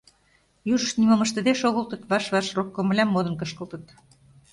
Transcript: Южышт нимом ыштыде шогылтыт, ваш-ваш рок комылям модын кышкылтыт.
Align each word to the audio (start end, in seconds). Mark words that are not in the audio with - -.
Южышт 0.73 0.95
нимом 0.99 1.21
ыштыде 1.25 1.53
шогылтыт, 1.61 2.01
ваш-ваш 2.09 2.47
рок 2.57 2.69
комылям 2.75 3.09
модын 3.11 3.35
кышкылтыт. 3.37 3.85